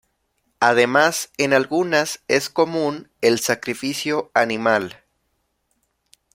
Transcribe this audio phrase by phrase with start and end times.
[0.59, 5.03] Además en algunas es común el sacrificio animal.